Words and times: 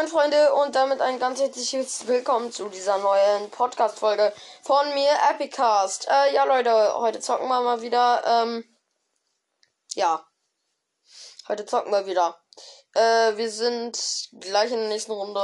Moin, 0.00 0.08
Freunde, 0.08 0.54
und 0.54 0.74
damit 0.76 1.02
ein 1.02 1.18
ganz 1.18 1.42
herzliches 1.42 2.06
Willkommen 2.06 2.50
zu 2.52 2.70
dieser 2.70 2.96
neuen 2.96 3.50
Podcast-Folge 3.50 4.32
von 4.62 4.94
mir, 4.94 5.10
Epicast. 5.30 6.08
Äh, 6.08 6.32
ja, 6.32 6.44
Leute, 6.44 6.94
heute 6.94 7.20
zocken 7.20 7.48
wir 7.48 7.60
mal 7.60 7.82
wieder. 7.82 8.22
Ähm, 8.24 8.64
ja, 9.92 10.26
heute 11.48 11.66
zocken 11.66 11.92
wir 11.92 12.06
wieder. 12.06 12.40
Äh, 12.94 13.36
wir 13.36 13.50
sind 13.50 14.30
gleich 14.40 14.72
in 14.72 14.78
der 14.78 14.88
nächsten 14.88 15.12
Runde, 15.12 15.38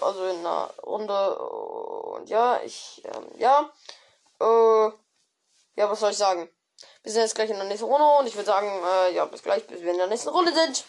also 0.00 0.24
in 0.24 0.40
einer 0.40 0.74
Runde, 0.82 1.38
und 1.38 2.28
ja, 2.28 2.60
ich, 2.64 3.00
ähm, 3.04 3.30
ja, 3.36 3.70
äh, 4.40 4.90
ja, 5.76 5.88
was 5.88 6.00
soll 6.00 6.10
ich 6.10 6.18
sagen? 6.18 6.50
Wir 7.04 7.12
sind 7.12 7.22
jetzt 7.22 7.36
gleich 7.36 7.50
in 7.50 7.56
der 7.56 7.66
nächsten 7.66 7.86
Runde 7.86 8.18
und 8.18 8.26
ich 8.26 8.34
würde 8.34 8.46
sagen, 8.46 8.66
äh, 8.66 9.14
ja, 9.14 9.26
bis 9.26 9.44
gleich, 9.44 9.64
bis 9.68 9.80
wir 9.80 9.92
in 9.92 9.98
der 9.98 10.08
nächsten 10.08 10.30
Runde 10.30 10.52
sind. 10.52 10.84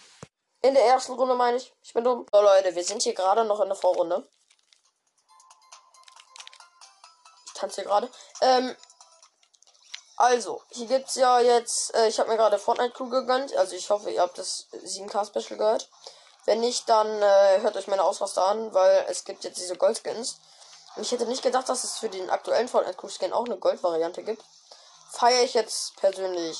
In 0.61 0.75
der 0.75 0.85
ersten 0.85 1.13
Runde 1.13 1.35
meine 1.35 1.57
ich. 1.57 1.73
Ich 1.81 1.93
bin 1.93 2.03
dumm. 2.03 2.25
So 2.31 2.41
Leute, 2.41 2.75
wir 2.75 2.83
sind 2.83 3.01
hier 3.01 3.15
gerade 3.15 3.43
noch 3.45 3.59
in 3.61 3.67
der 3.67 3.75
Vorrunde. 3.75 4.27
Ich 7.47 7.53
tanze 7.53 7.81
hier 7.81 7.85
gerade. 7.85 8.09
Ähm, 8.41 8.75
also, 10.17 10.61
hier 10.69 10.85
gibt's 10.85 11.15
ja 11.15 11.39
jetzt, 11.39 11.95
äh, 11.95 12.07
ich 12.07 12.19
habe 12.19 12.29
mir 12.29 12.37
gerade 12.37 12.59
Fortnite 12.59 12.93
Crew 12.93 13.09
gegönnt. 13.09 13.55
Also 13.55 13.75
ich 13.75 13.89
hoffe, 13.89 14.11
ihr 14.11 14.21
habt 14.21 14.37
das 14.37 14.67
7K 14.71 15.25
Special 15.25 15.57
gehört. 15.57 15.89
Wenn 16.45 16.59
nicht, 16.59 16.87
dann 16.87 17.07
äh, 17.07 17.61
hört 17.61 17.75
euch 17.75 17.87
meine 17.87 18.03
Ausraster 18.03 18.45
an, 18.45 18.71
weil 18.73 19.05
es 19.09 19.23
gibt 19.25 19.43
jetzt 19.43 19.59
diese 19.59 19.77
Goldskins. 19.77 20.39
Und 20.95 21.03
ich 21.03 21.11
hätte 21.11 21.25
nicht 21.25 21.41
gedacht, 21.41 21.69
dass 21.69 21.83
es 21.83 21.97
für 21.97 22.09
den 22.09 22.29
aktuellen 22.29 22.67
Fortnite 22.67 22.97
Crew 22.97 23.09
Skin 23.09 23.33
auch 23.33 23.45
eine 23.45 23.57
Goldvariante 23.57 24.21
gibt. 24.21 24.43
Feiere 25.09 25.43
ich 25.43 25.55
jetzt 25.55 25.95
persönlich 25.95 26.59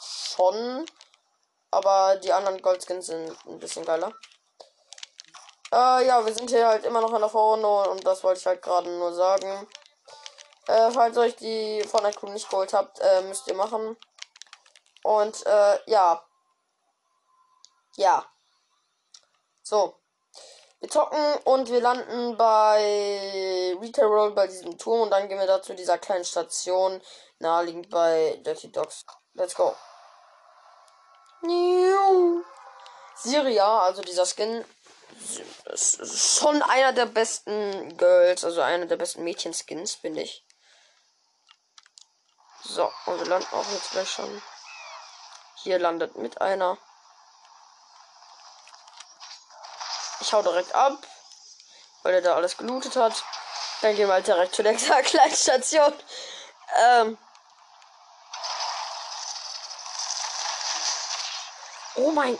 schon. 0.00 0.84
Aber 1.70 2.16
die 2.16 2.32
anderen 2.32 2.62
Goldskins 2.62 3.06
sind 3.06 3.36
ein 3.46 3.58
bisschen 3.58 3.84
geiler. 3.84 4.12
Äh, 5.72 6.06
ja, 6.06 6.24
wir 6.24 6.32
sind 6.32 6.48
hier 6.48 6.66
halt 6.66 6.84
immer 6.84 7.00
noch 7.00 7.12
in 7.12 7.20
der 7.20 7.28
Vorrunde 7.28 7.90
und 7.90 8.06
das 8.06 8.24
wollte 8.24 8.40
ich 8.40 8.46
halt 8.46 8.62
gerade 8.62 8.88
nur 8.90 9.12
sagen. 9.12 9.68
Äh, 10.66 10.90
falls 10.90 11.16
euch 11.16 11.36
die 11.36 11.82
Fortnite 11.82 12.18
Crew 12.18 12.30
nicht 12.30 12.48
geholt 12.48 12.72
habt, 12.72 13.00
äh, 13.00 13.22
müsst 13.22 13.46
ihr 13.48 13.54
machen. 13.54 13.96
Und, 15.02 15.46
äh, 15.46 15.78
ja. 15.86 16.22
Ja. 17.96 18.24
So. 19.62 19.94
Wir 20.80 20.88
zocken 20.88 21.34
und 21.44 21.70
wir 21.70 21.80
landen 21.80 22.36
bei 22.36 23.76
Retail 23.80 24.04
Roll 24.06 24.30
bei 24.32 24.46
diesem 24.46 24.78
Turm 24.78 25.02
und 25.02 25.10
dann 25.10 25.28
gehen 25.28 25.38
wir 25.38 25.46
da 25.46 25.60
zu 25.60 25.74
dieser 25.74 25.98
kleinen 25.98 26.24
Station 26.24 27.02
naheliegend 27.40 27.90
bei 27.90 28.40
Dirty 28.44 28.70
Dogs. 28.70 29.04
Let's 29.34 29.54
go. 29.54 29.74
Siria, 33.14 33.80
also 33.80 34.02
dieser 34.02 34.26
Skin, 34.26 34.64
ist 35.66 36.38
schon 36.38 36.62
einer 36.62 36.92
der 36.92 37.06
besten 37.06 37.96
Girls, 37.96 38.44
also 38.44 38.60
einer 38.60 38.86
der 38.86 38.96
besten 38.96 39.24
Mädchenskins, 39.24 39.94
finde 39.94 40.22
ich. 40.22 40.44
So, 42.62 42.90
und 43.06 43.18
wir 43.18 43.26
landen 43.26 43.48
auch 43.52 43.70
jetzt 43.72 43.90
gleich 43.90 44.10
schon. 44.10 44.42
Hier 45.62 45.78
landet 45.78 46.16
mit 46.16 46.40
einer. 46.40 46.78
Ich 50.20 50.32
hau 50.32 50.42
direkt 50.42 50.74
ab, 50.74 50.98
weil 52.02 52.14
er 52.14 52.22
da 52.22 52.34
alles 52.34 52.56
gelootet 52.56 52.96
hat. 52.96 53.24
Dann 53.80 53.94
gehen 53.96 54.08
wir 54.08 54.14
halt 54.14 54.26
direkt 54.26 54.54
zu 54.54 54.62
der 54.62 54.74
kleinen 55.02 55.34
Station. 55.34 55.92
Ähm, 56.76 57.18
Oh 62.00 62.12
mein 62.12 62.38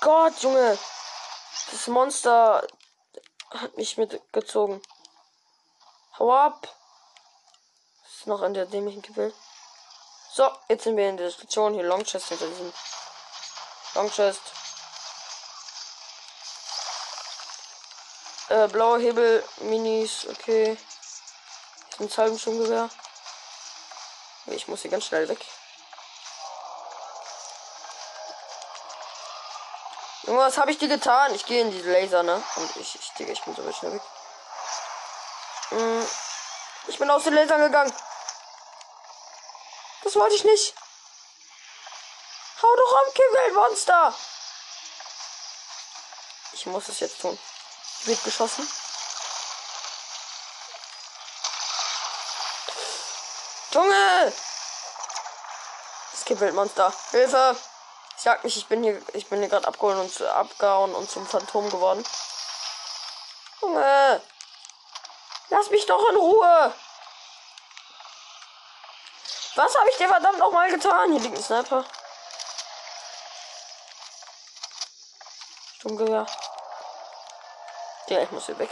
Gott, 0.00 0.36
Junge. 0.42 0.76
Das 1.70 1.86
Monster 1.86 2.66
hat 3.54 3.76
mich 3.76 3.96
mitgezogen. 3.96 4.82
Hau 6.18 6.32
ab. 6.32 6.74
Ist 8.04 8.26
noch 8.26 8.42
in 8.42 8.52
der 8.54 8.66
dämlichen 8.66 9.02
Gebild. 9.02 9.32
So, 10.32 10.50
jetzt 10.68 10.82
sind 10.82 10.96
wir 10.96 11.08
in 11.08 11.16
der 11.16 11.30
Station. 11.30 11.74
Hier 11.74 11.84
Long 11.84 12.02
Chest 12.02 12.30
hinter 12.30 12.48
diesem. 12.48 12.72
Long 13.94 14.10
Chest. 14.10 14.42
Äh, 18.48 18.66
blaue 18.66 18.98
Hebel, 18.98 19.44
Minis, 19.58 20.26
okay. 20.28 20.64
Hier 20.66 21.90
ist 21.90 22.00
ein 22.00 22.08
Salbenschirmgewehr. 22.08 22.90
Ich 24.46 24.66
muss 24.66 24.82
hier 24.82 24.90
ganz 24.90 25.04
schnell 25.04 25.28
weg. 25.28 25.46
Junge, 30.36 30.48
was 30.48 30.58
habe 30.58 30.70
ich 30.70 30.76
dir 30.76 30.88
getan? 30.88 31.34
Ich 31.34 31.46
gehe 31.46 31.62
in 31.62 31.70
diese 31.70 31.90
Laser, 31.90 32.22
ne? 32.22 32.44
Und 32.56 32.76
ich, 32.76 32.94
ich, 32.94 33.10
Digga, 33.14 33.32
ich 33.32 33.42
bin 33.42 33.56
so 33.56 33.72
schnell 33.72 33.94
weg. 33.94 34.02
Hm. 35.70 36.06
Ich 36.88 36.98
bin 36.98 37.08
aus 37.08 37.24
den 37.24 37.32
Lasern 37.32 37.62
gegangen. 37.62 37.90
Das 40.04 40.14
wollte 40.14 40.34
ich 40.34 40.44
nicht. 40.44 40.74
Hau 42.62 42.76
doch 42.76 42.96
am 42.96 43.14
Kill-Monster. 43.14 44.14
Ich 46.52 46.66
muss 46.66 46.86
es 46.88 47.00
jetzt 47.00 47.18
tun. 47.22 47.38
Wird 48.04 48.22
geschossen. 48.22 48.70
Junge! 53.70 54.34
Das 56.12 56.24
Kill-Monster. 56.26 56.92
Hilfe! 57.12 57.56
Jag 58.26 58.42
mich, 58.42 58.56
ich 58.56 58.66
bin 58.66 58.82
hier, 58.82 59.00
ich 59.12 59.28
bin 59.28 59.38
hier 59.38 59.48
gerade 59.48 59.68
abgeholt 59.68 59.98
und 59.98 60.22
abgehauen 60.26 60.92
und 60.96 61.08
zum 61.08 61.24
Phantom 61.24 61.70
geworden. 61.70 62.04
Junge! 63.62 64.20
Lass 65.50 65.70
mich 65.70 65.86
doch 65.86 66.08
in 66.08 66.16
Ruhe! 66.16 66.74
Was 69.54 69.78
habe 69.78 69.90
ich 69.90 69.96
dir 69.96 70.08
verdammt 70.08 70.38
noch 70.38 70.50
mal 70.50 70.68
getan? 70.68 71.12
Hier 71.12 71.20
liegt 71.20 71.36
ein 71.36 71.42
Sniper. 71.42 71.84
Sturmgewehr. 75.78 76.26
Ja, 78.08 78.22
ich 78.22 78.30
muss 78.32 78.46
hier 78.46 78.58
weg. 78.58 78.70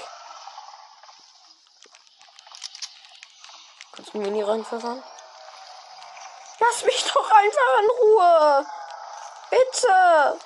Kannst 3.92 4.14
du 4.14 4.18
mir 4.18 4.32
nie 4.32 4.42
reinpfeffern? 4.42 5.00
Lass 6.58 6.82
mich 6.82 7.04
doch 7.04 7.30
einfach 7.30 7.78
in 7.78 7.90
Ruhe! 8.02 8.66
Bitte! 9.84 10.40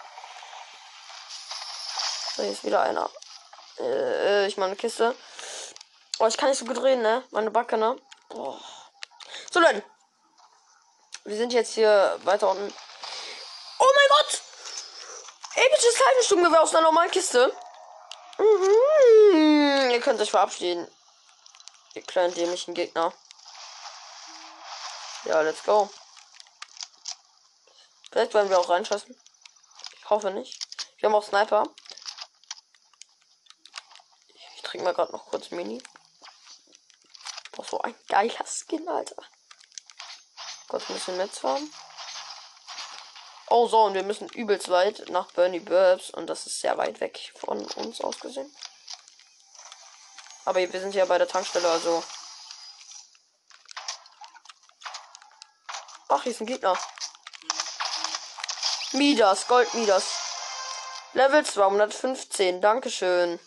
So, 2.34 2.42
hier 2.42 2.52
ist 2.52 2.64
wieder 2.64 2.82
einer. 2.82 3.08
Äh, 3.78 4.46
ich 4.46 4.56
meine 4.56 4.74
Kiste. 4.74 5.14
Oh, 6.18 6.26
ich 6.26 6.36
kann 6.36 6.48
nicht 6.48 6.58
so 6.58 6.64
gut 6.64 6.82
reden, 6.82 7.02
ne? 7.02 7.22
Meine 7.30 7.50
Backe, 7.50 7.76
ne? 7.76 7.96
Boah. 8.28 8.60
So, 9.50 9.60
Leute. 9.60 9.84
Wir 11.24 11.36
sind 11.36 11.52
jetzt 11.52 11.74
hier 11.74 12.18
weiter 12.24 12.50
unten. 12.50 12.72
Oh 13.78 13.86
mein 13.94 14.08
Gott! 14.08 14.42
Episches 15.54 16.04
Halbensturmgewehr 16.04 16.62
aus 16.62 16.74
einer 16.74 16.82
normalen 16.82 17.10
Kiste. 17.10 17.52
Mhm. 18.38 19.90
Ihr 19.90 20.00
könnt 20.00 20.20
euch 20.20 20.30
verabschieden. 20.30 20.88
Ihr 21.94 22.02
kleinen 22.02 22.34
dämlichen 22.34 22.74
Gegner. 22.74 23.12
Ja, 25.24 25.42
let's 25.42 25.62
go. 25.62 25.90
Vielleicht 28.10 28.34
werden 28.34 28.50
wir 28.50 28.58
auch 28.58 28.68
reinschossen. 28.68 29.14
Hoffe 30.08 30.30
nicht. 30.30 30.66
Wir 30.98 31.08
haben 31.08 31.14
auch 31.14 31.24
Sniper. 31.24 31.64
Ich 34.56 34.62
trinke 34.62 34.84
mal 34.84 34.94
gerade 34.94 35.12
noch 35.12 35.26
kurz 35.26 35.50
Mini. 35.50 35.82
Boah, 37.52 37.64
so 37.64 37.80
ein 37.80 37.94
geiler 38.08 38.46
Skin, 38.46 38.88
Alter. 38.88 39.22
Kurz 40.68 40.88
ein 40.88 40.94
bisschen 40.94 41.16
mitfahren. 41.16 41.70
Oh 43.50 43.66
so, 43.66 43.84
und 43.84 43.94
wir 43.94 44.02
müssen 44.02 44.28
übelst 44.28 44.68
weit 44.68 45.08
nach 45.08 45.32
Bernie 45.32 45.60
Burbs 45.60 46.10
und 46.10 46.26
das 46.26 46.46
ist 46.46 46.60
sehr 46.60 46.76
weit 46.76 47.00
weg 47.00 47.32
von 47.36 47.64
uns 47.64 48.00
aus 48.00 48.20
gesehen. 48.20 48.54
Aber 50.44 50.60
wir 50.60 50.80
sind 50.80 50.94
ja 50.94 51.04
bei 51.04 51.18
der 51.18 51.28
Tankstelle, 51.28 51.68
also. 51.68 52.02
Ach, 56.08 56.22
hier 56.22 56.32
ist 56.32 56.40
ein 56.40 56.46
Gegner. 56.46 56.78
Midas, 58.92 59.46
Gold 59.46 59.74
Midas. 59.74 60.04
Level 61.12 61.44
215, 61.44 62.62
Dankeschön. 62.62 63.38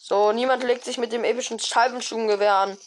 So, 0.00 0.32
niemand 0.32 0.64
legt 0.64 0.84
sich 0.84 0.98
mit 0.98 1.12
dem 1.12 1.22
epischen 1.22 1.58
Salvensturmgewehr 1.60 2.54
an. 2.54 2.78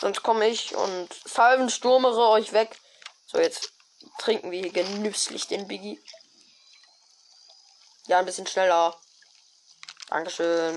Sonst 0.00 0.22
komme 0.22 0.46
ich 0.48 0.74
und 0.74 1.08
Salvensturmere 1.24 2.28
euch 2.28 2.52
weg. 2.52 2.78
So, 3.26 3.38
jetzt 3.38 3.72
trinken 4.18 4.50
wir 4.50 4.60
hier 4.60 4.72
genüsslich 4.72 5.46
den 5.46 5.66
Biggie. 5.66 6.02
Ja, 8.06 8.18
ein 8.18 8.26
bisschen 8.26 8.46
schneller. 8.46 8.94
Dankeschön. 10.08 10.76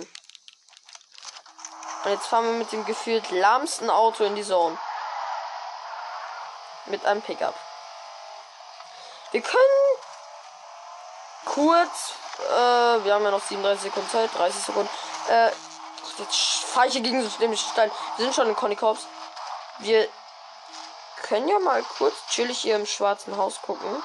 Und 2.03 2.11
jetzt 2.11 2.27
fahren 2.27 2.45
wir 2.45 2.53
mit 2.53 2.71
dem 2.71 2.85
gefühlt 2.85 3.29
lahmsten 3.31 3.89
Auto 3.89 4.23
in 4.23 4.35
die 4.35 4.43
Zone. 4.43 4.77
Mit 6.85 7.05
einem 7.05 7.21
Pickup. 7.21 7.55
Wir 9.31 9.41
können 9.41 9.97
kurz 11.45 12.13
Äh, 12.49 13.03
wir 13.03 13.13
haben 13.13 13.23
ja 13.23 13.31
noch 13.31 13.43
37 13.43 13.83
Sekunden 13.83 14.09
Zeit, 14.09 14.33
30 14.33 14.63
Sekunden. 14.63 14.89
Äh, 15.29 15.51
jetzt 16.17 16.35
fahre 16.65 16.87
ich 16.87 16.93
hier 16.93 17.01
gegen 17.01 17.21
den 17.39 17.57
Stein. 17.57 17.91
Wir 18.17 18.25
sind 18.25 18.35
schon 18.35 18.49
in 18.49 18.55
Conny 18.55 18.75
Corps. 18.75 19.07
Wir 19.79 20.07
können 21.23 21.47
ja 21.47 21.59
mal 21.59 21.83
kurz 21.83 22.15
chillig 22.29 22.59
hier 22.59 22.75
im 22.75 22.85
schwarzen 22.85 23.37
Haus 23.37 23.61
gucken. 23.61 24.03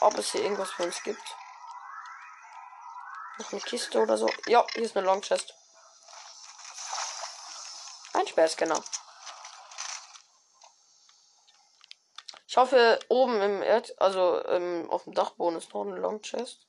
Ob 0.00 0.16
es 0.18 0.30
hier 0.30 0.42
irgendwas 0.42 0.70
für 0.70 0.84
uns 0.84 1.02
gibt. 1.02 1.22
Noch 3.38 3.52
eine 3.52 3.60
Kiste 3.60 4.00
oder 4.00 4.16
so. 4.16 4.28
Ja, 4.46 4.64
hier 4.72 4.82
ist 4.82 4.96
eine 4.96 5.06
Long 5.06 5.20
Chest. 5.20 5.54
Ein 8.12 8.26
Sperrscanner. 8.26 8.82
Ich 12.56 12.62
hoffe, 12.62 12.98
oben 13.10 13.42
im 13.42 13.62
Erd, 13.62 14.00
also 14.00 14.42
ähm, 14.46 14.88
auf 14.90 15.04
dem 15.04 15.12
Dachboden 15.12 15.58
ist 15.58 15.74
noch 15.74 15.82
eine 15.82 15.96
Long 15.96 16.22
Chest. 16.22 16.60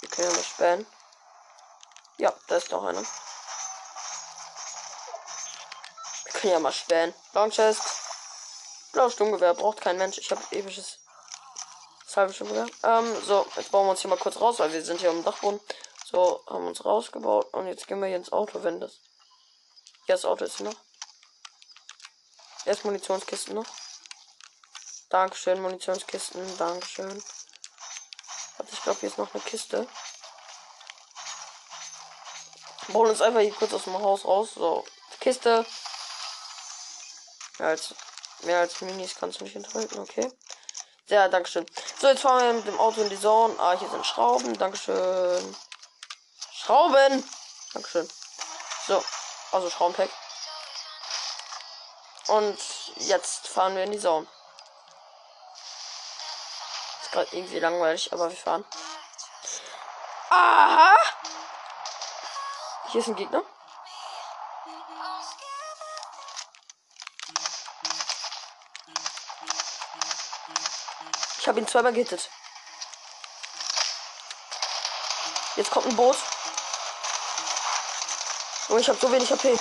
Wir 0.00 0.10
können 0.10 0.28
ja 0.28 0.36
mal 0.36 0.42
sperren. 0.42 0.86
Ja, 2.18 2.34
da 2.48 2.56
ist 2.56 2.70
noch 2.70 2.84
eine. 2.84 3.00
Wir 6.24 6.32
können 6.34 6.52
ja 6.52 6.58
mal 6.58 6.70
sperren. 6.70 7.14
Long 7.32 7.48
Chest. 7.48 7.82
Blaues 8.92 9.14
Sturmgewehr 9.14 9.54
braucht 9.54 9.80
kein 9.80 9.96
Mensch. 9.96 10.18
Ich 10.18 10.30
habe 10.30 10.42
episches 10.50 10.98
halbe 12.14 12.34
Sturmgewehr. 12.34 12.66
Ähm, 12.82 13.22
so, 13.24 13.46
jetzt 13.56 13.72
bauen 13.72 13.86
wir 13.86 13.92
uns 13.92 14.02
hier 14.02 14.10
mal 14.10 14.18
kurz 14.18 14.38
raus, 14.38 14.58
weil 14.58 14.74
wir 14.74 14.84
sind 14.84 15.00
hier 15.00 15.08
am 15.08 15.24
Dachboden. 15.24 15.60
So, 16.04 16.44
haben 16.46 16.66
uns 16.66 16.84
rausgebaut 16.84 17.54
und 17.54 17.68
jetzt 17.68 17.86
gehen 17.86 18.00
wir 18.00 18.08
hier 18.08 18.18
ins 18.18 18.32
Auto, 18.32 18.62
wenn 18.64 18.80
das. 18.80 19.00
Ja, 20.08 20.14
das 20.14 20.26
Auto 20.26 20.44
ist 20.44 20.58
hier 20.58 20.66
noch. 20.66 20.91
Erst 22.64 22.84
Munitionskisten 22.84 23.54
noch. 23.54 23.66
Dankeschön, 25.10 25.60
Munitionskisten. 25.60 26.56
Dankeschön. 26.58 27.22
Warte, 28.56 28.72
ich 28.72 28.82
glaube, 28.82 29.00
hier 29.00 29.08
ist 29.08 29.18
noch 29.18 29.34
eine 29.34 29.42
Kiste. 29.42 29.88
Wir 32.86 32.94
holen 32.94 33.10
uns 33.10 33.22
einfach 33.22 33.40
hier 33.40 33.52
kurz 33.52 33.74
aus 33.74 33.84
dem 33.84 33.94
Haus 33.94 34.24
raus. 34.24 34.50
So, 34.54 34.84
Kiste. 35.20 35.66
Mehr 37.58 37.68
als, 37.68 37.94
mehr 38.42 38.60
als 38.60 38.80
Minis 38.80 39.14
kannst 39.14 39.40
du 39.40 39.44
nicht 39.44 39.56
enthalten, 39.56 39.98
okay. 39.98 40.32
Ja, 41.08 41.28
Dankeschön. 41.28 41.66
So, 42.00 42.08
jetzt 42.08 42.22
fahren 42.22 42.44
wir 42.44 42.52
mit 42.54 42.66
dem 42.66 42.80
Auto 42.80 43.02
in 43.02 43.10
die 43.10 43.20
Zone. 43.20 43.54
Ah, 43.58 43.76
hier 43.78 43.88
sind 43.90 44.06
Schrauben. 44.06 44.56
Dankeschön. 44.56 45.56
Schrauben! 46.54 47.28
Dankeschön. 47.72 48.08
So, 48.86 49.02
also 49.50 49.68
Schraubenpack. 49.68 50.10
Und 52.28 52.58
jetzt 52.96 53.48
fahren 53.48 53.74
wir 53.74 53.84
in 53.84 53.92
die 53.92 53.98
Zone. 53.98 54.26
Ist 57.02 57.12
gerade 57.12 57.36
irgendwie 57.36 57.58
langweilig, 57.58 58.12
aber 58.12 58.30
wir 58.30 58.36
fahren. 58.36 58.64
Aha! 60.30 60.94
Hier 62.90 63.00
ist 63.00 63.08
ein 63.08 63.16
Gegner. 63.16 63.42
Ich 71.38 71.48
habe 71.48 71.58
ihn 71.58 71.66
zweimal 71.66 71.92
gehittet. 71.92 72.30
Jetzt 75.56 75.70
kommt 75.70 75.86
ein 75.86 75.96
Boot. 75.96 76.16
Oh, 78.68 78.76
ich 78.76 78.88
habe 78.88 78.98
so 78.98 79.10
wenig 79.10 79.30
HP. 79.30 79.58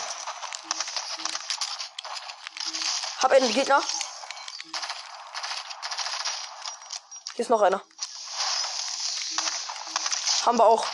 Hab 3.22 3.32
einen 3.32 3.54
Gegner. 3.54 3.82
Hier 7.36 7.44
ist 7.44 7.50
noch 7.50 7.62
einer. 7.62 7.82
Haben 10.46 10.58
wir 10.58 10.66
auch. 10.66 10.86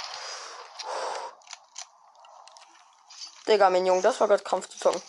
Digga, 3.48 3.70
mein 3.70 3.86
Junge, 3.86 4.02
das 4.02 4.20
war 4.20 4.28
gerade 4.28 4.44
Kampf 4.44 4.68
zu 4.68 4.78
zocken. 4.78 5.02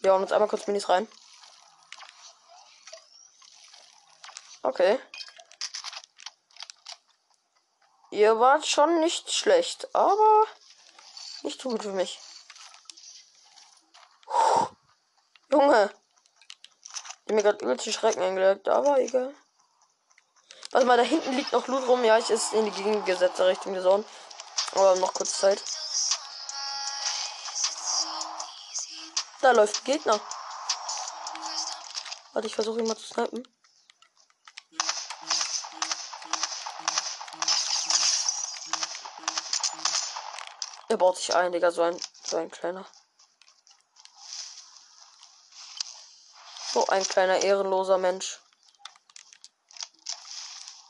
Wir 0.00 0.12
hauen 0.12 0.22
uns 0.22 0.32
einmal 0.32 0.48
kurz 0.48 0.66
Minis 0.66 0.88
rein. 0.88 1.06
Okay. 4.62 4.98
Ihr 8.10 8.40
wart 8.40 8.66
schon 8.66 9.00
nicht 9.00 9.32
schlecht, 9.32 9.94
aber 9.94 10.46
nicht 11.42 11.60
so 11.60 11.68
gut 11.68 11.82
für 11.82 11.92
mich. 11.92 12.18
Junge. 15.52 15.90
Ich 17.26 17.34
mir 17.34 17.42
gerade 17.42 17.62
übelst 17.62 17.92
Schrecken 17.92 18.22
eingelegt, 18.22 18.68
aber 18.68 18.98
egal. 18.98 19.34
Warte 20.70 20.86
mal, 20.86 20.96
da 20.96 21.02
hinten 21.02 21.34
liegt 21.34 21.52
noch 21.52 21.66
Loot 21.66 21.86
rum. 21.86 22.02
Ja, 22.04 22.16
ich 22.16 22.30
ist 22.30 22.54
in 22.54 22.64
die 22.64 22.70
gegengesetzte 22.70 23.46
Richtung 23.46 23.74
gesonnen. 23.74 24.06
Aber 24.74 24.96
noch 24.96 25.12
kurz 25.12 25.38
Zeit. 25.38 25.62
Da 29.42 29.50
läuft 29.50 29.84
Gegner. 29.84 30.18
Warte, 32.32 32.46
ich 32.46 32.54
versuche 32.54 32.80
ihn 32.80 32.86
mal 32.86 32.96
zu 32.96 33.04
snipen. 33.04 33.46
Er 40.88 40.96
baut 40.96 41.18
sich 41.18 41.34
ein, 41.34 41.52
Digga, 41.52 41.70
so 41.70 41.82
ein, 41.82 42.00
so 42.24 42.38
ein 42.38 42.50
kleiner. 42.50 42.86
So 46.72 46.86
ein 46.86 47.06
kleiner 47.06 47.42
ehrenloser 47.42 47.98
Mensch. 47.98 48.40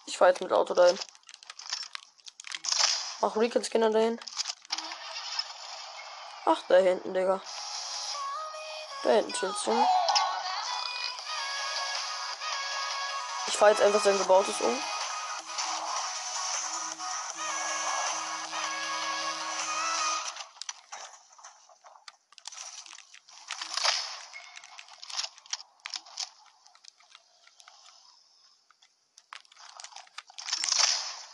Ich 0.07 0.17
fahr 0.17 0.29
jetzt 0.29 0.41
mit 0.41 0.53
Auto 0.53 0.75
dahin. 0.75 0.97
Mach 3.21 3.35
Recon 3.35 3.65
Skinner 3.65 3.91
dahin. 3.91 4.21
Ach, 6.45 6.63
da 6.69 6.77
hinten, 6.77 7.13
Digga. 7.15 7.41
Da 9.03 9.11
hinten 9.11 9.33
chillst 9.33 9.67
du. 9.67 9.87
Ich 13.49 13.57
fahr 13.57 13.71
jetzt 13.71 13.83
einfach 13.83 14.05
sein 14.05 14.19
gebautes 14.19 14.61
um. 14.61 14.83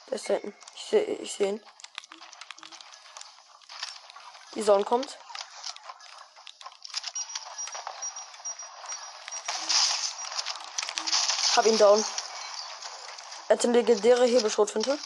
Der 0.08 0.16
ist 0.16 0.28
da 0.28 0.34
hinten. 0.34 0.54
Ich 0.74 0.82
sehe 0.82 1.02
ich 1.02 1.32
seh 1.32 1.48
ihn. 1.48 1.64
Die 4.54 4.62
Sonne 4.62 4.84
kommt. 4.84 5.18
Hab 11.56 11.66
ihn 11.66 11.76
down. 11.76 12.04
Er 13.48 13.56
hat 13.56 13.64
eine 13.64 13.74
legendäre 13.74 14.24
Hebelschrotfinte. 14.24 14.98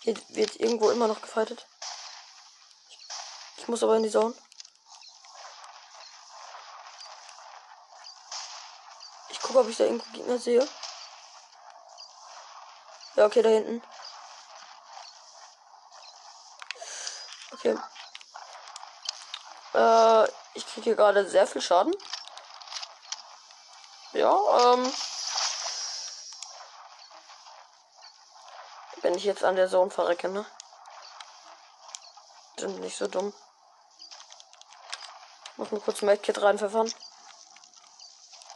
Hier 0.00 0.16
wird 0.28 0.56
irgendwo 0.56 0.90
immer 0.90 1.08
noch 1.08 1.20
gefightet. 1.20 1.66
Ich 3.56 3.68
muss 3.68 3.82
aber 3.82 3.96
in 3.96 4.04
die 4.04 4.10
Zone. 4.10 4.34
Ich 9.30 9.40
gucke, 9.42 9.58
ob 9.58 9.68
ich 9.68 9.76
da 9.76 9.84
irgendwo 9.84 10.08
Gegner 10.12 10.38
sehe. 10.38 10.68
Ja, 13.16 13.24
okay, 13.24 13.40
da 13.40 13.48
hinten. 13.48 13.82
Okay. 17.52 17.78
Äh, 19.72 20.28
ich 20.52 20.66
kriege 20.66 20.84
hier 20.84 20.96
gerade 20.96 21.26
sehr 21.26 21.46
viel 21.46 21.62
Schaden. 21.62 21.94
Ja, 24.12 24.74
ähm. 24.74 24.92
Wenn 29.00 29.14
ich 29.14 29.24
jetzt 29.24 29.44
an 29.44 29.56
der 29.56 29.68
Zone 29.70 29.90
verrecke, 29.90 30.28
ne? 30.28 30.44
Sind 32.58 32.80
nicht 32.80 32.98
so 32.98 33.06
dumm. 33.06 33.32
Muss 35.56 35.70
mal 35.70 35.80
kurz 35.80 36.02
Medkit 36.02 36.42
reinpfeffern. 36.42 36.92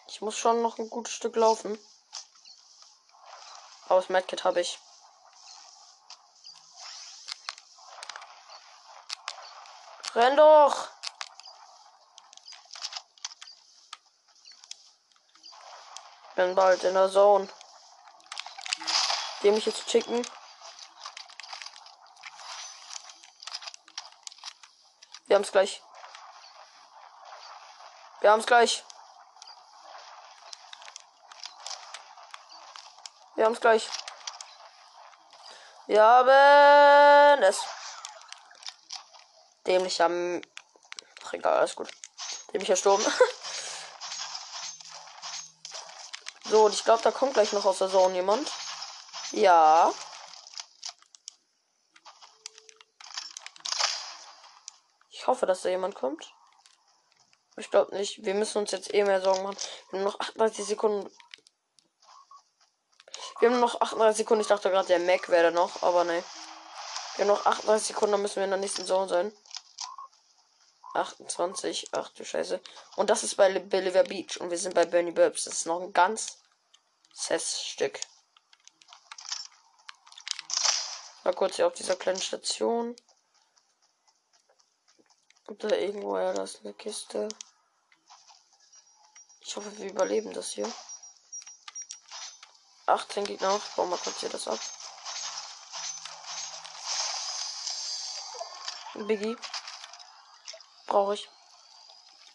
Ich 0.09 0.21
muss 0.21 0.37
schon 0.37 0.61
noch 0.61 0.79
ein 0.79 0.90
gutes 0.90 1.14
Stück 1.14 1.37
laufen. 1.37 1.79
Aus 3.91 4.09
Medkit 4.09 4.45
habe 4.45 4.61
ich. 4.61 4.79
Renn 10.15 10.37
doch! 10.37 10.89
Bin 16.37 16.55
bald 16.55 16.85
in 16.85 16.95
der 16.95 17.11
Zone. 17.11 17.49
Dem 19.43 19.57
ich 19.57 19.67
jetzt 19.67 19.91
schicken. 19.91 20.25
Wir 25.27 25.35
haben 25.35 25.43
es 25.43 25.51
gleich. 25.51 25.83
Wir 28.21 28.31
haben 28.31 28.41
es 28.41 28.47
gleich. 28.47 28.85
Wir 33.41 33.47
haben 33.47 33.55
es 33.55 33.61
gleich. 33.63 33.89
Wir 35.87 36.03
haben 36.03 37.43
es. 37.43 37.65
Dämlicher. 39.67 40.05
M 40.05 40.43
Ach, 41.25 41.33
egal, 41.33 41.57
alles 41.57 41.75
gut. 41.75 41.91
Dämlicher 42.53 42.77
Sturm. 42.77 43.01
so, 46.51 46.67
und 46.67 46.75
ich 46.75 46.85
glaube, 46.85 47.03
da 47.03 47.13
kommt 47.13 47.33
gleich 47.33 47.55
noch 47.55 47.65
aus 47.65 47.79
der 47.79 47.89
Zone 47.89 48.15
jemand. 48.15 48.53
Ja. 49.31 49.91
Ich 55.09 55.27
hoffe, 55.27 55.47
dass 55.47 55.63
da 55.63 55.71
jemand 55.71 55.95
kommt. 55.95 56.31
Ich 57.57 57.71
glaube 57.71 57.97
nicht. 57.97 58.23
Wir 58.23 58.35
müssen 58.35 58.59
uns 58.59 58.73
jetzt 58.73 58.93
eh 58.93 59.03
mehr 59.03 59.23
Sorgen 59.23 59.45
machen. 59.45 59.57
Wir 59.89 60.01
haben 60.01 60.05
noch 60.05 60.21
38 60.21 60.67
Sekunden. 60.67 61.11
Wir 63.41 63.51
haben 63.51 63.61
noch 63.61 63.81
38 63.81 64.19
Sekunden. 64.19 64.43
Ich 64.43 64.49
dachte 64.49 64.71
gerade, 64.71 64.89
der 64.89 64.99
Mac 65.01 65.29
wäre 65.31 65.51
noch, 65.51 65.83
aber 65.83 66.05
ne. 66.05 66.23
Wir 67.17 67.25
haben 67.25 67.35
noch 67.35 67.47
38 67.47 67.89
Sekunden, 67.89 68.13
dann 68.13 68.23
müssen 68.23 68.37
wir 68.37 68.45
in 68.45 68.51
der 68.51 68.59
nächsten 68.59 68.85
Zone 68.85 69.09
sein. 69.09 69.33
28. 70.95 71.89
Ach 71.93 72.11
du 72.11 72.25
Scheiße. 72.25 72.61
Und 72.97 73.11
das 73.11 73.23
ist 73.23 73.37
bei 73.37 73.59
Bolivar 73.59 74.05
Beach. 74.05 74.41
Und 74.41 74.51
wir 74.51 74.59
sind 74.59 74.75
bei 74.75 74.85
Bernie 74.85 75.13
Burbs. 75.13 75.45
Das 75.45 75.55
ist 75.55 75.67
noch 75.67 75.81
ein 75.81 75.93
ganz 75.93 76.39
Stück. 77.23 78.01
Mal 81.25 81.35
kurz 81.35 81.57
hier 81.57 81.67
auf 81.67 81.75
dieser 81.75 81.97
kleinen 81.97 82.21
Station. 82.21 82.97
Und 85.47 85.65
da 85.65 85.69
irgendwo, 85.69 86.17
ja, 86.19 86.33
da 86.33 86.43
ist 86.45 86.61
eine 86.61 86.75
Kiste. 86.75 87.29
Ich 89.41 89.57
hoffe, 89.57 89.77
wir 89.79 89.91
überleben 89.91 90.33
das 90.33 90.51
hier. 90.51 90.71
18 92.91 93.25
Gegner. 93.25 93.57
Ich 93.57 93.75
baue 93.77 93.87
mal 93.87 93.99
kurz 93.99 94.21
hier 94.21 94.29
das 94.29 94.49
ab. 94.49 94.59
Biggie. 98.95 99.37
Brauche 100.87 101.15
ich. 101.15 101.29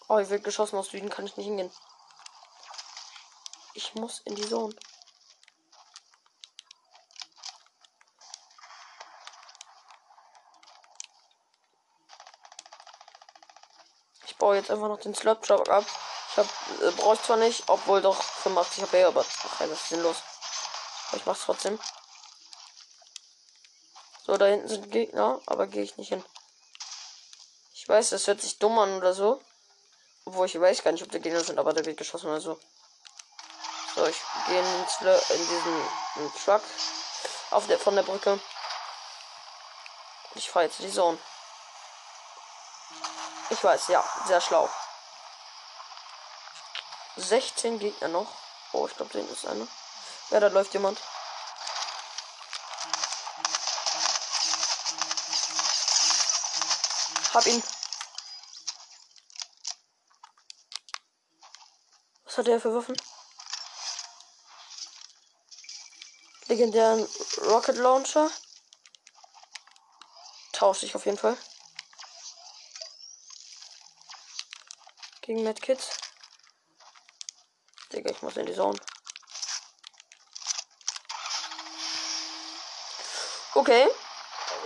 Oh, 0.07 0.17
hier 0.17 0.29
wird 0.29 0.43
geschossen 0.43 0.77
aus 0.77 0.89
Süden, 0.89 1.09
kann 1.09 1.25
ich 1.25 1.35
nicht 1.35 1.47
hingehen. 1.47 1.71
Ich 3.73 3.95
muss 3.95 4.19
in 4.19 4.35
die 4.35 4.47
Zone. 4.47 4.75
Ich 14.25 14.37
baue 14.37 14.55
jetzt 14.55 14.71
einfach 14.71 14.87
noch 14.87 14.99
den 14.99 15.15
Slurp 15.15 15.41
Truck 15.43 15.67
ab. 15.69 15.85
Ich 16.31 16.37
äh, 16.37 16.91
brauche 16.91 17.15
ich 17.15 17.21
zwar 17.21 17.37
nicht, 17.37 17.63
obwohl 17.67 18.01
doch 18.01 18.21
85 18.21 18.83
HP, 18.83 19.03
aber 19.05 19.25
ach, 19.25 19.57
das 19.59 19.71
ist 19.71 19.89
sinnlos. 19.89 20.17
Ich 21.13 21.25
mach's 21.25 21.41
trotzdem. 21.45 21.79
So, 24.25 24.37
da 24.37 24.45
hinten 24.45 24.67
sind 24.67 24.91
Gegner, 24.91 25.39
aber 25.45 25.67
gehe 25.67 25.83
ich 25.83 25.97
nicht 25.97 26.09
hin. 26.09 26.23
Ich 27.73 27.87
weiß, 27.87 28.09
das 28.09 28.25
hört 28.25 28.41
sich 28.41 28.57
dumm 28.57 28.79
an 28.79 28.97
oder 28.97 29.13
so. 29.13 29.41
Obwohl 30.25 30.47
ich 30.47 30.59
weiß 30.59 30.83
gar 30.83 30.91
nicht, 30.91 31.03
ob 31.03 31.11
die 31.11 31.19
Gegner 31.19 31.43
sind, 31.43 31.59
aber 31.59 31.73
der 31.73 31.85
wird 31.85 31.97
geschossen 31.97 32.27
oder 32.29 32.41
so. 32.41 32.59
So, 33.95 34.05
ich 34.07 34.17
gehe 34.47 34.59
in, 34.59 34.65
in 34.65 35.47
diesen 35.47 36.33
Truck 36.43 36.63
auf 37.51 37.67
der, 37.67 37.79
von 37.79 37.95
der 37.95 38.03
Brücke. 38.03 38.39
Ich 40.33 40.49
fahre 40.49 40.65
jetzt 40.65 40.79
die 40.79 40.91
Zone. 40.91 41.17
Ich 43.51 43.63
weiß, 43.63 43.87
ja, 43.89 44.03
sehr 44.25 44.41
schlau. 44.41 44.67
16 47.17 47.79
Gegner 47.79 48.07
noch. 48.07 48.27
Oh, 48.73 48.87
ich 48.87 48.95
glaube, 48.95 49.13
den 49.13 49.29
ist 49.29 49.45
einer. 49.45 49.67
Ja, 50.31 50.39
da 50.39 50.47
läuft 50.47 50.73
jemand. 50.73 50.99
Hab 57.33 57.45
ihn. 57.45 57.63
Was 62.23 62.37
hat 62.37 62.47
er 62.47 62.59
für 62.59 62.73
Waffen? 62.73 62.95
Legendären 66.47 67.07
Rocket 67.41 67.75
Launcher. 67.77 68.29
Tausche 70.53 70.85
ich 70.85 70.95
auf 70.95 71.05
jeden 71.05 71.17
Fall. 71.17 71.37
Gegen 75.21 75.43
Mad 75.43 75.59
Kids. 75.59 75.89
Digga, 77.91 78.11
ich 78.11 78.21
muss 78.21 78.37
in 78.37 78.45
die 78.45 78.53
Zone. 78.53 78.79
Okay. 83.55 83.89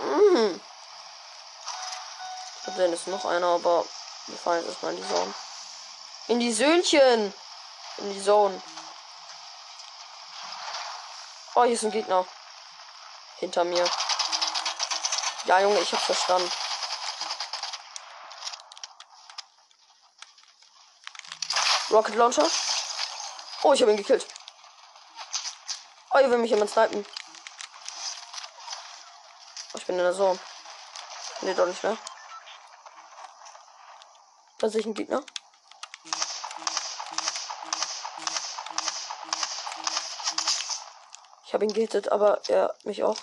Mhm. 0.02 0.60
Da 2.76 2.84
ist 2.86 3.06
noch 3.06 3.24
einer, 3.24 3.46
aber 3.46 3.84
wir 4.26 4.36
fahren 4.36 4.58
jetzt 4.58 4.68
erstmal 4.68 4.94
in 4.94 5.02
die 5.02 5.08
Zone. 5.08 5.34
In 6.28 6.40
die 6.40 6.52
Söhnchen! 6.52 7.34
In 7.98 8.12
die 8.12 8.22
Zone. 8.22 8.60
Oh, 11.54 11.64
hier 11.64 11.74
ist 11.74 11.84
ein 11.84 11.92
Gegner. 11.92 12.26
Hinter 13.38 13.64
mir. 13.64 13.88
Ja, 15.44 15.60
Junge, 15.60 15.80
ich 15.80 15.92
hab 15.92 16.00
verstanden. 16.00 16.50
Rocket 21.90 22.14
Launcher. 22.16 22.48
Oh, 23.62 23.72
ich 23.72 23.82
habe 23.82 23.92
ihn 23.92 23.96
gekillt. 23.96 24.26
Oh, 26.10 26.18
hier 26.18 26.30
will 26.30 26.38
mich 26.38 26.50
jemand 26.50 26.70
snipen. 26.70 27.06
Bin 29.90 29.98
in 29.98 30.14
Zone. 30.14 30.38
Nee, 31.40 31.52
doch 31.52 31.66
nicht 31.66 31.82
mehr. 31.82 31.98
Da 34.58 34.68
sehe 34.68 34.78
ich 34.78 34.86
einen 34.86 34.94
Gegner. 34.94 35.24
Ich 41.44 41.52
habe 41.52 41.64
ihn 41.64 41.72
gehittet, 41.72 42.12
aber 42.12 42.40
er 42.48 42.72
mich 42.84 43.02
auch. 43.02 43.16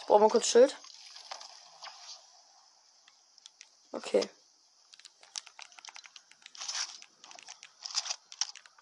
Ich 0.00 0.06
brauche 0.06 0.20
mal 0.20 0.28
kurz 0.28 0.48
Schild. 0.48 0.76
Okay. 3.92 4.28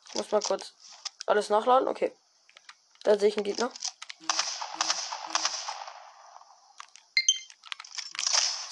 Ich 0.09 0.15
muss 0.15 0.33
mal 0.33 0.43
kurz 0.43 0.75
alles 1.29 1.51
nachladen. 1.51 1.89
Okay. 1.89 2.13
Da 3.03 3.19
sehe 3.19 3.29
ich 3.29 3.37
einen 3.37 3.45
Gegner. 3.45 3.71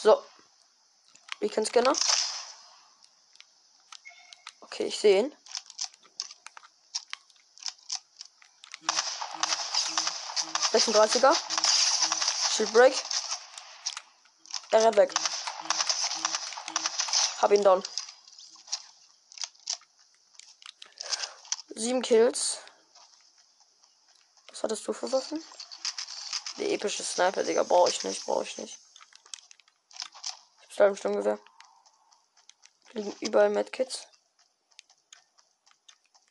So. 0.03 0.23
Beacon 1.41 1.67
Scanner. 1.67 1.93
Okay, 4.61 4.85
ich 4.85 4.99
sehe 4.99 5.21
ihn. 5.21 5.37
er 10.73 11.35
Shield 12.55 12.73
Break. 12.73 12.95
Er 14.73 14.85
rennt 14.85 14.97
weg. 14.97 15.15
Hab 17.41 17.53
ihn 17.53 17.63
down. 17.63 17.83
Sieben 21.79 22.01
Kills. 22.01 22.61
Was 24.49 24.63
hattest 24.63 24.89
du 24.89 24.95
für 24.95 25.13
Waffen? 25.13 25.45
Die 26.57 26.73
epische 26.73 27.03
Sniper, 27.03 27.45
Digga, 27.45 27.65
brauche 27.65 27.91
ich 27.91 28.03
nicht, 28.03 28.25
brauche 28.25 28.45
ich 28.45 28.57
nicht. 28.57 28.79
Ich 30.71 30.81
hab 30.81 30.97
Sturmgewehr. 30.97 31.39
Liegen 32.93 33.15
überall 33.21 33.51
Medkits. 33.51 34.07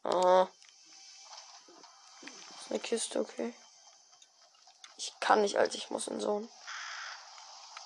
Ah. 0.04 0.48
Das 2.22 2.62
ist 2.62 2.72
eine 2.72 2.80
Kiste, 2.80 3.20
okay. 3.20 3.54
Ich 4.98 5.14
kann 5.20 5.44
nicht, 5.44 5.58
als 5.58 5.76
ich 5.76 5.92
muss 5.92 6.08
in 6.08 6.20
so 6.20 6.50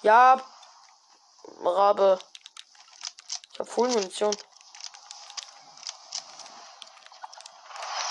Ja. 0.02 0.42
Rabe. 1.62 2.20
Ich 3.52 3.60
habe 3.60 3.70
voll 3.70 3.90
Munition. 3.90 4.34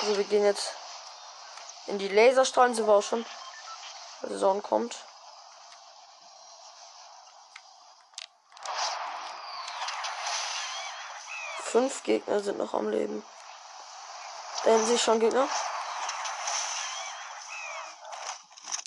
Also 0.01 0.17
wir 0.17 0.25
gehen 0.25 0.45
jetzt 0.45 0.75
in 1.87 1.99
die 1.99 2.09
Laserstrahlen, 2.09 2.75
sind 2.75 2.87
wir 2.87 2.95
auch 2.95 3.03
schon. 3.03 3.25
Die 4.23 4.37
Sonne 4.37 4.63
kommt. 4.63 4.97
Fünf 11.63 12.03
Gegner 12.03 12.41
sind 12.41 12.59
noch 12.59 12.75
am 12.75 12.89
Leben. 12.89 13.25
Da 14.65 14.71
hinten 14.71 14.87
sich 14.87 15.03
schon 15.03 15.21
Gegner. 15.21 15.49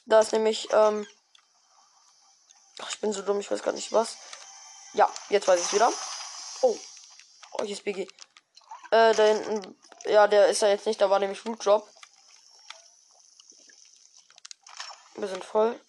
Da 0.05 0.19
ist 0.19 0.31
nämlich, 0.31 0.71
ähm. 0.73 1.07
Ach, 2.81 2.89
ich 2.89 2.99
bin 2.99 3.13
so 3.13 3.21
dumm, 3.21 3.39
ich 3.39 3.51
weiß 3.51 3.63
gar 3.63 3.73
nicht 3.73 3.91
was. 3.93 4.17
Ja, 4.93 5.09
jetzt 5.29 5.47
weiß 5.47 5.59
ich 5.59 5.67
es 5.67 5.73
wieder. 5.73 5.91
Oh. 6.61 6.77
Oh, 7.53 7.63
hier 7.63 7.75
ist 7.75 7.83
Biggie. 7.83 8.09
Äh, 8.91 9.13
da 9.13 9.23
hinten. 9.23 9.79
Ja, 10.05 10.27
der 10.27 10.47
ist 10.47 10.61
ja 10.61 10.67
jetzt 10.69 10.85
nicht, 10.87 10.99
da 10.99 11.09
war 11.09 11.19
nämlich 11.19 11.45
Root 11.45 11.63
Drop. 11.65 11.87
Wir 15.15 15.27
sind 15.27 15.43
voll. 15.43 15.79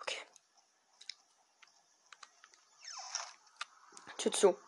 Okay. 0.00 0.18
Tür 4.18 4.32
zu. 4.32 4.58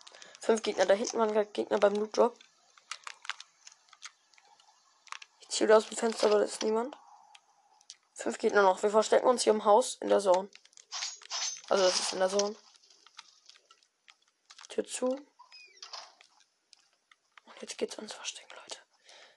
Fünf 0.41 0.63
Gegner 0.63 0.87
da 0.87 0.95
hinten 0.95 1.19
waren 1.19 1.53
Gegner 1.53 1.79
beim 1.79 1.95
Loot 1.95 2.17
Drop. 2.17 2.39
Ich 5.41 5.49
ziehe 5.51 5.77
aus 5.77 5.87
dem 5.87 5.99
Fenster, 5.99 6.29
aber 6.29 6.39
da 6.39 6.45
ist 6.45 6.63
niemand. 6.63 6.97
Fünf 8.25 8.39
Gegner 8.39 8.63
noch. 8.63 8.83
Wir 8.83 8.89
verstecken 8.89 9.27
uns 9.27 9.43
hier 9.43 9.53
im 9.53 9.67
Haus 9.67 9.99
in 10.01 10.09
der 10.09 10.19
Zone. 10.19 10.49
Also 11.69 11.85
das 11.85 12.01
ist 12.01 12.15
in 12.15 12.21
der 12.21 12.31
Zone. 12.31 12.57
Tür 14.71 14.87
zu. 14.87 15.09
Und 17.45 17.61
jetzt 17.61 17.77
geht's 17.77 17.99
ans 17.99 18.15
Verstecken, 18.15 18.51
Leute. 18.57 18.79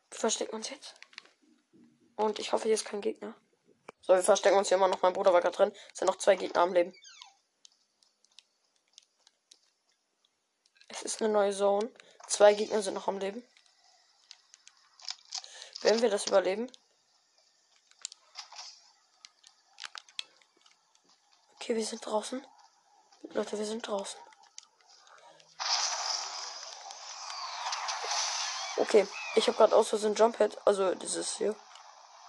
Wir 0.10 0.20
verstecken 0.20 0.56
uns 0.56 0.70
jetzt. 0.70 0.96
Und 2.16 2.40
ich 2.40 2.54
hoffe, 2.54 2.64
hier 2.64 2.76
ist 2.76 2.86
kein 2.86 3.02
Gegner. 3.02 3.36
So, 4.00 4.14
wir 4.14 4.24
verstecken 4.24 4.58
uns 4.58 4.70
hier 4.70 4.78
immer 4.78 4.88
noch. 4.88 5.02
Mein 5.02 5.12
Bruder 5.12 5.34
war 5.34 5.42
gerade 5.42 5.58
drin. 5.58 5.74
Es 5.92 6.00
sind 6.00 6.08
noch 6.08 6.18
zwei 6.18 6.38
Gegner 6.38 6.62
am 6.62 6.72
Leben. 6.72 6.96
Es 10.88 11.02
ist 11.02 11.22
eine 11.22 11.34
neue 11.34 11.52
Zone. 11.54 11.92
Zwei 12.28 12.54
Gegner 12.54 12.82
sind 12.82 12.94
noch 12.94 13.10
am 13.10 13.18
Leben. 13.18 13.44
Werden 15.82 16.02
wir 16.02 16.10
das 16.10 16.28
überleben? 16.28 16.72
Okay, 21.68 21.76
wir 21.76 21.86
sind 21.86 22.06
draußen. 22.06 22.48
Leute, 23.34 23.58
wir 23.58 23.66
sind 23.66 23.86
draußen. 23.86 24.18
Okay, 28.78 29.06
ich 29.36 29.48
habe 29.48 29.58
gerade 29.58 29.76
aus 29.76 29.90
Versehen 29.90 30.16
Jumphead, 30.16 30.58
also 30.66 30.96
dieses 30.96 31.36
hier. 31.36 31.58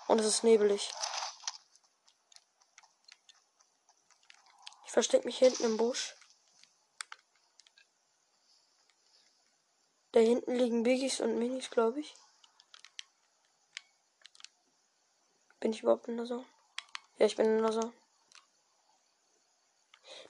Und 0.09 0.19
es 0.19 0.27
ist 0.27 0.43
nebelig. 0.43 0.91
Ich 4.87 4.91
verstecke 4.91 5.27
mich 5.27 5.39
hinten 5.39 5.63
im 5.63 5.77
Busch. 5.77 6.17
Da 10.11 10.19
hinten 10.19 10.57
liegen 10.57 10.83
Biggies 10.83 11.21
und 11.21 11.39
Minis, 11.39 11.71
glaube 11.71 12.01
ich. 12.01 12.17
Bin 15.61 15.73
ich 15.73 15.85
überhaupt 15.85 16.09
in 16.09 16.17
der 16.17 16.27
Sonne? 16.27 16.45
Ja, 17.19 17.27
ich 17.27 17.37
bin 17.37 17.47
in 17.47 17.63
der 17.63 17.73
Sonne. 17.73 17.93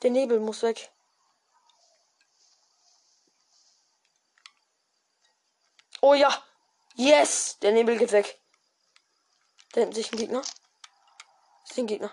Der 0.02 0.10
Nebel 0.10 0.40
muss 0.40 0.62
weg. 0.62 0.90
Oh 6.00 6.14
ja. 6.14 6.44
Yes. 6.94 7.58
Der 7.60 7.72
Nebel 7.72 7.98
geht 7.98 8.12
weg. 8.12 8.40
Da 9.72 9.80
hinten 9.80 9.94
sich 9.94 10.12
ein 10.12 10.18
Gegner. 10.18 10.42
Ich 11.64 11.74
sehe 11.74 11.82
einen 11.82 11.88
Gegner. 11.88 12.12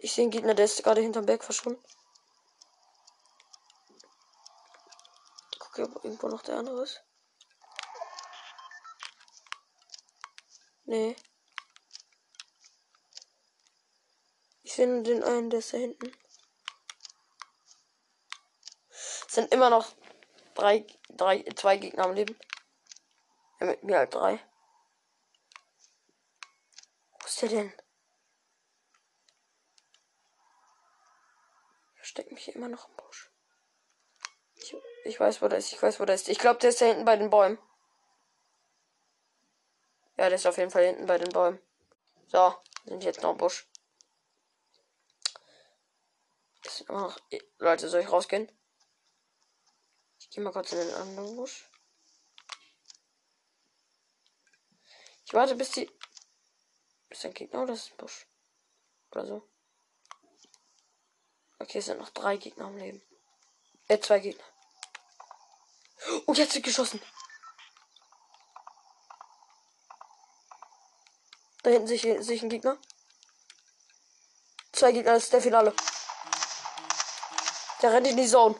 Ich 0.00 0.12
sehe 0.12 0.22
einen 0.22 0.30
Gegner, 0.30 0.54
der 0.54 0.64
ist 0.64 0.82
gerade 0.82 1.00
hinterm 1.00 1.26
Berg 1.26 1.44
verschwunden. 1.44 1.82
Ich 5.52 5.58
gucke, 5.58 5.82
ob 5.84 6.04
irgendwo 6.04 6.28
noch 6.28 6.42
der 6.42 6.56
andere 6.56 6.82
ist. 6.82 7.04
Nee. 10.84 11.16
Ich 14.72 14.76
sehe 14.76 15.02
den 15.02 15.22
einen, 15.22 15.50
der 15.50 15.58
ist 15.58 15.74
da 15.74 15.76
hinten. 15.76 16.16
Es 18.88 19.26
sind 19.28 19.52
immer 19.52 19.68
noch 19.68 19.92
drei, 20.54 20.86
drei, 21.10 21.44
zwei 21.54 21.76
Gegner 21.76 22.04
am 22.04 22.14
Leben. 22.14 22.34
Ja, 23.60 23.66
mit 23.66 23.82
mir 23.82 23.98
halt 23.98 24.14
drei. 24.14 24.40
Wo 27.20 27.26
ist 27.26 27.42
der 27.42 27.50
denn? 27.50 27.72
Ich 32.00 32.08
stecke 32.08 32.32
mich 32.32 32.54
immer 32.54 32.68
noch 32.68 32.88
im 32.88 32.96
Busch. 32.96 33.30
Ich, 34.54 34.74
ich 35.04 35.20
weiß, 35.20 35.42
wo 35.42 35.48
der 35.48 35.58
ist. 35.58 35.70
Ich 35.70 35.82
weiß, 35.82 36.00
wo 36.00 36.06
der 36.06 36.14
ist. 36.14 36.30
Ich 36.30 36.38
glaube, 36.38 36.60
der 36.60 36.70
ist 36.70 36.80
da 36.80 36.86
hinten 36.86 37.04
bei 37.04 37.16
den 37.18 37.28
Bäumen. 37.28 37.58
Ja, 40.16 40.30
der 40.30 40.36
ist 40.36 40.46
auf 40.46 40.56
jeden 40.56 40.70
Fall 40.70 40.86
hinten 40.86 41.04
bei 41.04 41.18
den 41.18 41.28
Bäumen. 41.28 41.60
So, 42.28 42.54
sind 42.86 43.04
jetzt 43.04 43.20
noch 43.20 43.32
im 43.32 43.36
Busch. 43.36 43.66
Immer 46.80 47.02
noch. 47.02 47.18
Leute, 47.58 47.88
soll 47.88 48.00
ich 48.00 48.10
rausgehen? 48.10 48.50
Ich 50.18 50.30
gehe 50.30 50.42
mal 50.42 50.52
kurz 50.52 50.72
in 50.72 50.78
den 50.78 50.94
anderen 50.94 51.36
Busch. 51.36 51.68
Ich 55.24 55.34
warte, 55.34 55.54
bis 55.54 55.70
die. 55.72 55.90
Ist 57.08 57.24
ein 57.24 57.34
Gegner 57.34 57.62
oder 57.62 57.74
ist 57.74 57.90
ein 57.90 57.96
Busch? 57.96 58.26
Oder 59.10 59.26
so. 59.26 59.48
Okay, 61.58 61.78
es 61.78 61.86
sind 61.86 61.98
noch 61.98 62.10
drei 62.10 62.36
Gegner 62.36 62.66
am 62.66 62.76
Leben. 62.76 63.02
Äh, 63.88 64.00
zwei 64.00 64.18
Gegner. 64.18 64.44
Oh, 66.26 66.32
jetzt 66.34 66.54
wird 66.54 66.64
geschossen. 66.64 67.00
Da 71.62 71.70
hinten 71.70 71.86
sich, 71.86 72.02
sich 72.02 72.42
ein 72.42 72.50
Gegner. 72.50 72.78
Zwei 74.72 74.92
Gegner, 74.92 75.12
das 75.12 75.24
ist 75.24 75.32
der 75.32 75.42
Finale. 75.42 75.74
Der 77.82 77.92
rennt 77.92 78.06
in 78.06 78.16
die 78.16 78.28
Zone. 78.28 78.54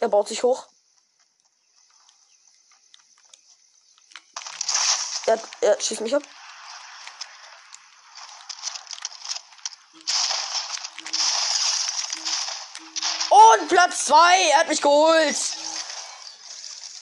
Er 0.00 0.08
baut 0.08 0.26
sich 0.26 0.42
hoch. 0.42 0.66
Er, 5.26 5.40
er 5.60 5.80
schießt 5.80 6.00
mich 6.00 6.14
ab. 6.14 6.22
Und 13.30 13.68
Platz 13.68 14.06
2. 14.06 14.50
Er 14.50 14.58
hat 14.58 14.68
mich 14.68 14.82
geholt. 14.82 15.36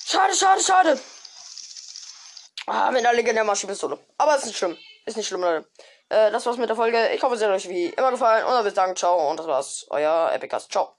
Schade, 0.07 0.35
schade, 0.35 0.63
schade. 0.63 1.01
Ah, 2.67 2.91
mit 2.91 3.01
einer 3.01 3.15
legendären 3.15 3.47
Maschinenpistole. 3.47 3.99
Aber 4.19 4.37
ist 4.37 4.47
nicht 4.47 4.59
schlimm. 4.59 4.79
Ist 5.07 5.17
nicht 5.17 5.29
schlimm, 5.29 5.41
Leute. 5.41 5.69
Äh, 6.15 6.31
das 6.31 6.47
war's 6.47 6.59
mit 6.59 6.69
der 6.69 6.77
Folge. 6.77 7.09
Ich 7.15 7.23
hoffe, 7.23 7.35
es 7.35 7.43
hat 7.43 7.51
euch 7.51 7.69
wie 7.69 7.87
immer 7.87 8.11
gefallen. 8.13 8.45
Und 8.45 8.53
dann 8.53 8.65
bis 8.65 8.75
dann. 8.75 8.95
Ciao. 8.95 9.31
Und 9.31 9.39
das 9.39 9.47
war's. 9.47 9.87
Euer 9.91 10.31
Epicast. 10.33 10.71
Ciao. 10.71 10.95